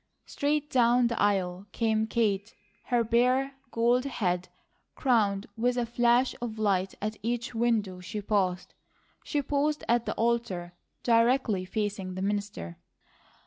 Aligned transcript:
Straight 0.25 0.71
down 0.71 1.05
the 1.09 1.21
aisle 1.21 1.67
came 1.73 2.07
Kate, 2.07 2.55
her 2.85 3.03
bare, 3.03 3.51
gold 3.69 4.05
head 4.05 4.49
crowned 4.95 5.45
with 5.55 5.77
a 5.77 5.85
flash 5.85 6.33
of 6.41 6.57
light 6.57 6.95
at 7.03 7.17
each 7.21 7.53
window 7.53 7.99
she 7.99 8.19
passed. 8.19 8.73
She 9.23 9.43
paused 9.43 9.83
at 9.87 10.07
the 10.07 10.15
altar, 10.15 10.73
directly 11.03 11.65
facing 11.65 12.15
the 12.15 12.23
minister. 12.23 12.79